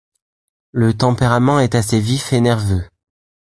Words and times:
Le 0.71 0.97
tempérament 0.97 1.59
est 1.59 1.75
assez 1.75 1.99
vif 1.99 2.33
et 2.33 2.41
nerveux. 2.41 2.85